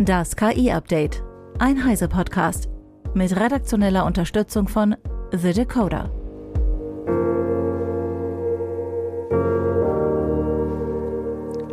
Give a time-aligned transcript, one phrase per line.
[0.00, 1.24] Das KI-Update.
[1.58, 2.68] Ein Heise-Podcast.
[3.14, 4.94] Mit redaktioneller Unterstützung von
[5.32, 6.12] The Decoder.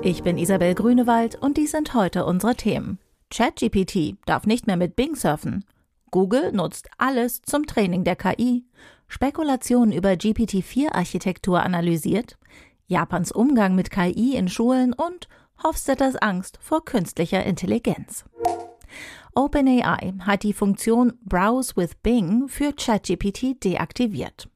[0.01, 2.97] Ich bin Isabel Grünewald und dies sind heute unsere Themen.
[3.29, 5.63] ChatGPT darf nicht mehr mit Bing surfen.
[6.09, 8.65] Google nutzt alles zum Training der KI.
[9.07, 12.39] Spekulationen über GPT-4-Architektur analysiert.
[12.87, 15.27] Japans Umgang mit KI in Schulen und
[15.63, 18.25] Hofstetters Angst vor künstlicher Intelligenz.
[19.33, 24.47] OpenAI hat die Funktion Browse with Bing für ChatGPT deaktiviert.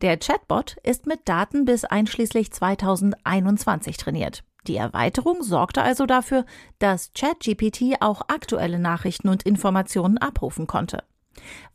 [0.00, 4.44] Der Chatbot ist mit Daten bis einschließlich 2021 trainiert.
[4.68, 6.44] Die Erweiterung sorgte also dafür,
[6.78, 11.02] dass ChatGPT auch aktuelle Nachrichten und Informationen abrufen konnte.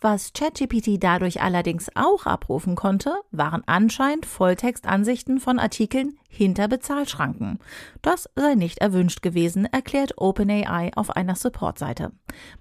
[0.02, 7.60] Was ChatGPT dadurch allerdings auch abrufen konnte, waren anscheinend Volltextansichten von Artikeln hinter Bezahlschranken.
[8.02, 12.12] Das sei nicht erwünscht gewesen, erklärt OpenAI auf einer Supportseite.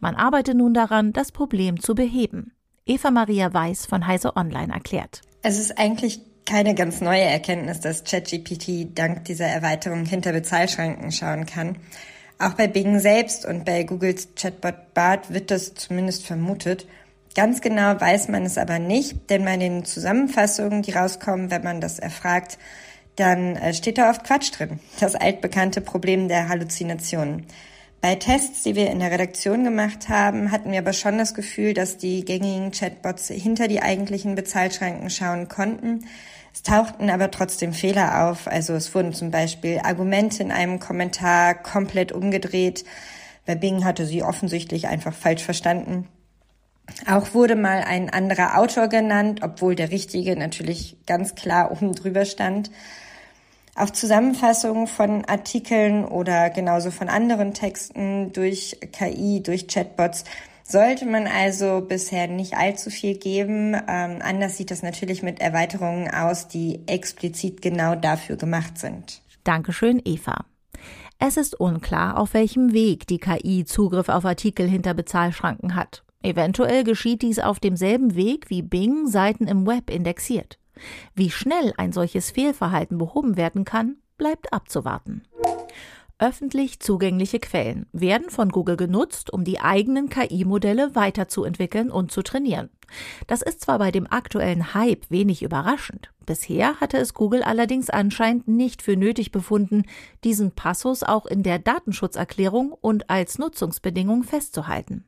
[0.00, 2.52] Man arbeite nun daran, das Problem zu beheben.
[2.84, 5.22] Eva Maria Weiß von Heise Online erklärt.
[5.42, 11.46] Es ist eigentlich keine ganz neue Erkenntnis, dass ChatGPT dank dieser Erweiterung hinter Bezahlschranken schauen
[11.46, 11.76] kann.
[12.38, 16.86] Auch bei Bing selbst und bei Googles Chatbot Bart wird das zumindest vermutet.
[17.34, 21.80] Ganz genau weiß man es aber nicht, denn bei den Zusammenfassungen, die rauskommen, wenn man
[21.80, 22.58] das erfragt,
[23.16, 24.80] dann äh, steht da oft Quatsch drin.
[25.00, 27.46] Das altbekannte Problem der Halluzinationen.
[28.02, 31.72] Bei Tests, die wir in der Redaktion gemacht haben, hatten wir aber schon das Gefühl,
[31.72, 36.04] dass die gängigen Chatbots hinter die eigentlichen Bezahlschranken schauen konnten.
[36.52, 38.48] Es tauchten aber trotzdem Fehler auf.
[38.48, 42.84] Also es wurden zum Beispiel Argumente in einem Kommentar komplett umgedreht.
[43.46, 46.08] Bei Bing hatte sie offensichtlich einfach falsch verstanden.
[47.06, 52.24] Auch wurde mal ein anderer Autor genannt, obwohl der richtige natürlich ganz klar oben drüber
[52.24, 52.70] stand.
[53.74, 60.24] Auch Zusammenfassungen von Artikeln oder genauso von anderen Texten durch KI, durch Chatbots
[60.64, 63.74] sollte man also bisher nicht allzu viel geben.
[63.74, 69.22] Ähm, anders sieht das natürlich mit Erweiterungen aus, die explizit genau dafür gemacht sind.
[69.44, 70.44] Dankeschön, Eva.
[71.18, 76.02] Es ist unklar, auf welchem Weg die KI Zugriff auf Artikel hinter Bezahlschranken hat.
[76.22, 80.58] Eventuell geschieht dies auf demselben Weg, wie Bing Seiten im Web indexiert.
[81.14, 85.22] Wie schnell ein solches Fehlverhalten behoben werden kann, bleibt abzuwarten.
[86.18, 92.70] Öffentlich zugängliche Quellen werden von Google genutzt, um die eigenen KI-Modelle weiterzuentwickeln und zu trainieren.
[93.26, 96.12] Das ist zwar bei dem aktuellen Hype wenig überraschend.
[96.24, 99.82] Bisher hatte es Google allerdings anscheinend nicht für nötig befunden,
[100.22, 105.04] diesen Passus auch in der Datenschutzerklärung und als Nutzungsbedingung festzuhalten.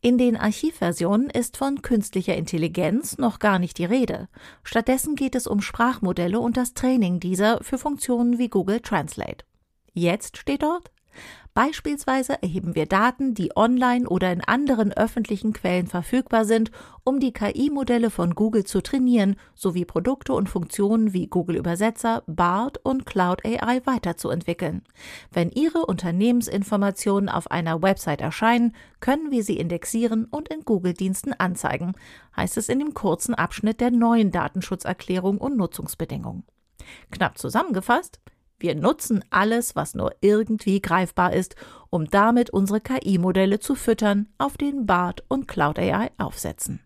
[0.00, 4.28] In den Archivversionen ist von künstlicher Intelligenz noch gar nicht die Rede.
[4.62, 9.44] Stattdessen geht es um Sprachmodelle und das Training dieser für Funktionen wie Google Translate.
[9.92, 10.90] Jetzt steht dort,
[11.54, 16.72] Beispielsweise erheben wir Daten, die online oder in anderen öffentlichen Quellen verfügbar sind,
[17.04, 22.78] um die KI-Modelle von Google zu trainieren, sowie Produkte und Funktionen wie Google Übersetzer, BART
[22.82, 24.82] und Cloud AI weiterzuentwickeln.
[25.30, 31.92] Wenn Ihre Unternehmensinformationen auf einer Website erscheinen, können wir sie indexieren und in Google-Diensten anzeigen,
[32.36, 36.42] heißt es in dem kurzen Abschnitt der neuen Datenschutzerklärung und Nutzungsbedingungen.
[37.12, 38.18] Knapp zusammengefasst,
[38.58, 41.56] wir nutzen alles, was nur irgendwie greifbar ist,
[41.90, 46.80] um damit unsere KI-Modelle zu füttern, auf den BART und Cloud AI aufsetzen.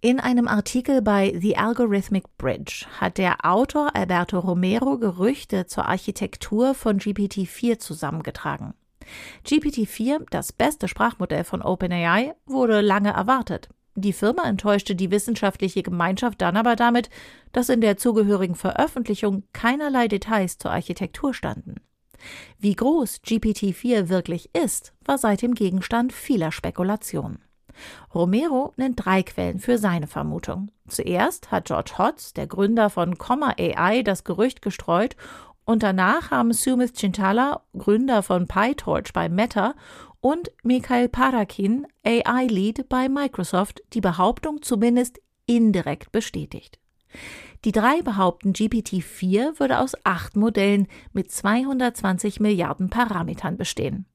[0.00, 6.74] In einem Artikel bei The Algorithmic Bridge hat der Autor Alberto Romero Gerüchte zur Architektur
[6.74, 8.74] von GPT-4 zusammengetragen.
[9.46, 13.70] GPT-4, das beste Sprachmodell von OpenAI, wurde lange erwartet.
[13.96, 17.10] Die Firma enttäuschte die wissenschaftliche Gemeinschaft dann aber damit,
[17.52, 21.76] dass in der zugehörigen Veröffentlichung keinerlei Details zur Architektur standen.
[22.58, 27.38] Wie groß GPT-4 wirklich ist, war seitdem Gegenstand vieler Spekulationen.
[28.14, 30.70] Romero nennt drei Quellen für seine Vermutung.
[30.88, 35.16] Zuerst hat George Hotz, der Gründer von Comma AI, das Gerücht gestreut
[35.64, 39.74] und danach haben Sumit Chintala, Gründer von PyTorch bei Meta
[40.24, 46.80] und Mikhail Parakin, AI-Lead bei Microsoft, die Behauptung zumindest indirekt bestätigt.
[47.66, 54.06] Die drei behaupten, GPT-4 würde aus acht Modellen mit 220 Milliarden Parametern bestehen.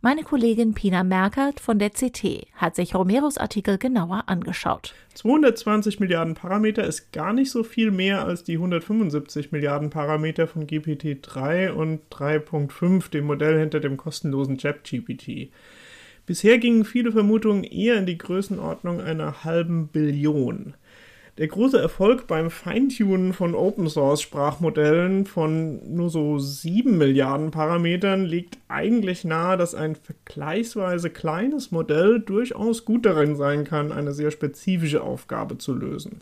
[0.00, 4.94] Meine Kollegin Pina Merkert von der CT hat sich Romeros Artikel genauer angeschaut.
[5.14, 10.66] 220 Milliarden Parameter ist gar nicht so viel mehr als die 175 Milliarden Parameter von
[10.66, 15.50] GPT-3 und 3.5, dem Modell hinter dem kostenlosen ChatGPT.
[16.26, 20.74] Bisher gingen viele Vermutungen eher in die Größenordnung einer halben Billion.
[21.38, 28.26] Der große Erfolg beim Feintunen von Open Source Sprachmodellen von nur so 7 Milliarden Parametern
[28.26, 34.30] liegt eigentlich nahe, dass ein vergleichsweise kleines Modell durchaus gut darin sein kann, eine sehr
[34.30, 36.20] spezifische Aufgabe zu lösen.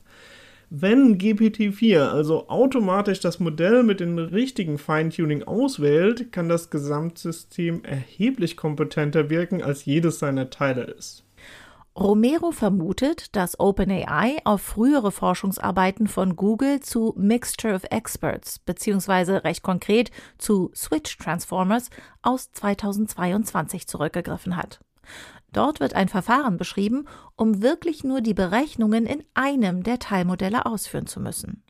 [0.73, 8.57] Wenn GPT-4 also automatisch das Modell mit dem richtigen Feintuning auswählt, kann das Gesamtsystem erheblich
[8.57, 11.25] kompetenter wirken, als jedes seiner Teile ist.
[12.01, 19.63] Romero vermutet, dass OpenAI auf frühere Forschungsarbeiten von Google zu Mixture of Experts beziehungsweise recht
[19.63, 21.91] konkret zu Switch Transformers
[22.23, 24.81] aus 2022 zurückgegriffen hat.
[25.53, 27.07] Dort wird ein Verfahren beschrieben,
[27.37, 31.63] um wirklich nur die Berechnungen in einem der Teilmodelle ausführen zu müssen.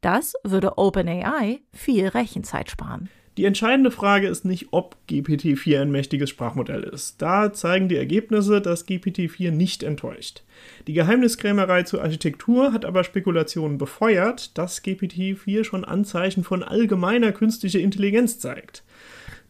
[0.00, 3.10] Das würde OpenAI viel Rechenzeit sparen.
[3.38, 7.22] Die entscheidende Frage ist nicht, ob GPT-4 ein mächtiges Sprachmodell ist.
[7.22, 10.42] Da zeigen die Ergebnisse, dass GPT-4 nicht enttäuscht.
[10.88, 17.78] Die Geheimniskrämerei zur Architektur hat aber Spekulationen befeuert, dass GPT-4 schon Anzeichen von allgemeiner künstlicher
[17.78, 18.82] Intelligenz zeigt.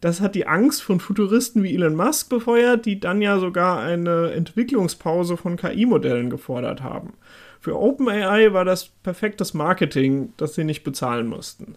[0.01, 4.33] Das hat die Angst von Futuristen wie Elon Musk befeuert, die dann ja sogar eine
[4.33, 7.13] Entwicklungspause von KI-Modellen gefordert haben.
[7.59, 11.73] Für OpenAI war das perfektes Marketing, das sie nicht bezahlen mussten.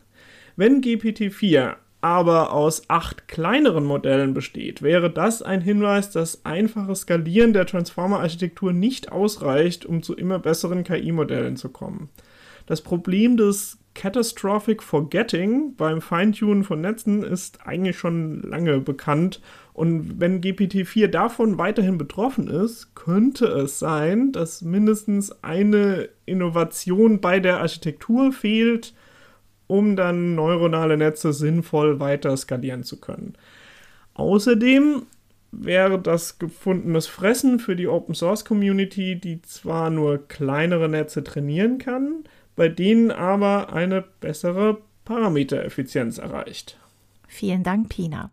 [0.57, 7.53] Wenn GPT-4 aber aus acht kleineren Modellen besteht, wäre das ein Hinweis, dass einfaches Skalieren
[7.53, 12.11] der Transformer-Architektur nicht ausreicht, um zu immer besseren KI-Modellen zu kommen.
[12.67, 19.41] Das Problem des Catastrophic Forgetting beim Feintunen von Netzen ist eigentlich schon lange bekannt.
[19.73, 27.39] Und wenn GPT-4 davon weiterhin betroffen ist, könnte es sein, dass mindestens eine Innovation bei
[27.39, 28.93] der Architektur fehlt,
[29.73, 33.33] um dann neuronale Netze sinnvoll weiter skalieren zu können.
[34.13, 35.07] Außerdem
[35.51, 41.79] wäre das gefundenes Fressen für die Open Source Community, die zwar nur kleinere Netze trainieren
[41.79, 42.25] kann,
[42.55, 44.77] bei denen aber eine bessere
[45.07, 46.79] Parametereffizienz erreicht.
[47.27, 48.31] Vielen Dank, Pina.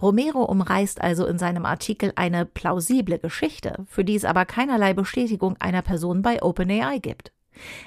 [0.00, 5.56] Romero umreißt also in seinem Artikel eine plausible Geschichte, für die es aber keinerlei Bestätigung
[5.58, 7.32] einer Person bei OpenAI gibt.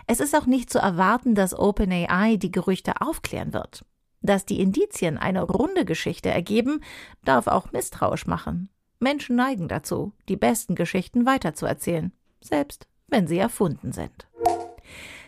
[0.07, 3.85] Es ist auch nicht zu erwarten, dass OpenAI die Gerüchte aufklären wird.
[4.21, 6.81] Dass die Indizien eine runde Geschichte ergeben,
[7.23, 8.69] darf auch misstrauisch machen.
[9.00, 14.27] Menschen neigen dazu, die besten Geschichten weiterzuerzählen, selbst wenn sie erfunden sind.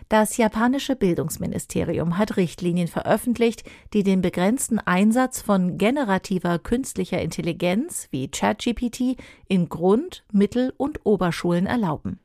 [0.09, 3.63] Das japanische Bildungsministerium hat Richtlinien veröffentlicht,
[3.93, 9.17] die den begrenzten Einsatz von generativer künstlicher Intelligenz wie ChatGPT
[9.49, 12.19] in Grund-, Mittel- und Oberschulen erlauben.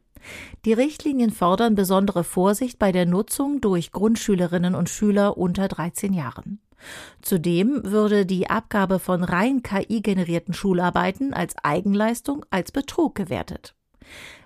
[0.65, 6.61] Die Richtlinien fordern besondere Vorsicht bei der Nutzung durch Grundschülerinnen und Schüler unter 13 Jahren.
[7.21, 13.75] Zudem würde die Abgabe von rein KI-generierten Schularbeiten als Eigenleistung als Betrug gewertet.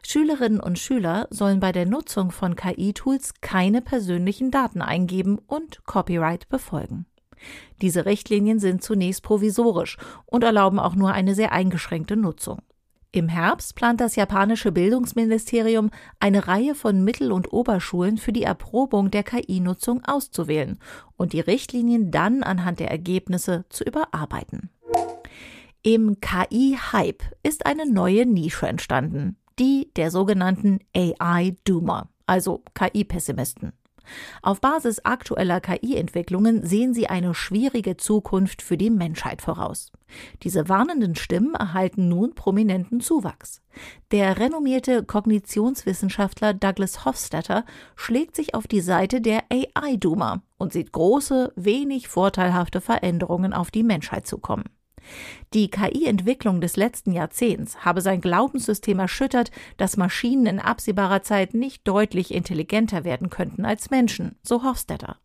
[0.06, 6.49] Schülerinnen und Schüler sollen bei der Nutzung von KI-Tools keine persönlichen Daten eingeben und Copyright
[6.49, 7.06] befolgen.
[7.82, 12.62] Diese Richtlinien sind zunächst provisorisch und erlauben auch nur eine sehr eingeschränkte Nutzung.
[13.12, 19.11] Im Herbst plant das japanische Bildungsministerium, eine Reihe von Mittel- und Oberschulen für die Erprobung
[19.11, 20.79] der KI-Nutzung auszuwählen
[21.17, 24.70] und die Richtlinien dann anhand der Ergebnisse zu überarbeiten.
[25.82, 33.73] Im KI-Hype ist eine neue Nische entstanden, die der sogenannten AI-Doomer, also KI-Pessimisten.
[34.43, 39.93] Auf Basis aktueller KI-Entwicklungen sehen sie eine schwierige Zukunft für die Menschheit voraus.
[40.43, 43.62] Diese warnenden Stimmen erhalten nun prominenten Zuwachs.
[44.11, 47.64] Der renommierte Kognitionswissenschaftler Douglas Hofstadter
[47.97, 53.83] schlägt sich auf die Seite der AI-Doomer und sieht große, wenig vorteilhafte Veränderungen auf die
[53.83, 54.64] Menschheit zukommen.
[55.54, 61.86] Die KI-Entwicklung des letzten Jahrzehnts habe sein Glaubenssystem erschüttert, dass Maschinen in absehbarer Zeit nicht
[61.86, 65.18] deutlich intelligenter werden könnten als Menschen, so Hofstetter.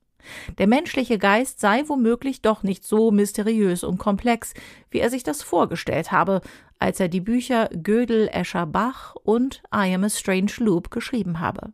[0.57, 4.53] Der menschliche Geist sei womöglich doch nicht so mysteriös und komplex,
[4.89, 6.41] wie er sich das vorgestellt habe,
[6.79, 11.73] als er die Bücher Gödel, Escher, Bach und I Am a Strange Loop geschrieben habe.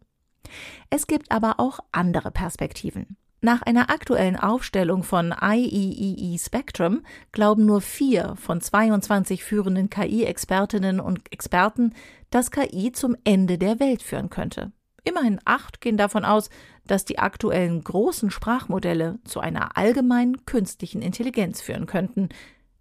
[0.90, 3.18] Es gibt aber auch andere Perspektiven.
[3.40, 11.00] Nach einer aktuellen Aufstellung von IEEE e Spectrum glauben nur vier von 22 führenden KI-Expertinnen
[11.00, 11.94] und Experten,
[12.32, 14.72] dass KI zum Ende der Welt führen könnte.
[15.04, 16.50] Immerhin acht gehen davon aus,
[16.86, 22.30] dass die aktuellen großen Sprachmodelle zu einer allgemeinen künstlichen Intelligenz führen könnten.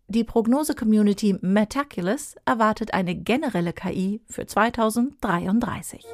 [0.08, 6.04] Die Prognose-Community Metaculus erwartet eine generelle KI für 2033.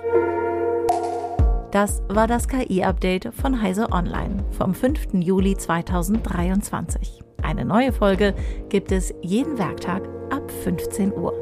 [1.72, 5.14] Das war das KI-Update von Heise Online vom 5.
[5.14, 7.20] Juli 2023.
[7.42, 8.34] Eine neue Folge
[8.68, 11.32] gibt es jeden Werktag ab 15 Uhr.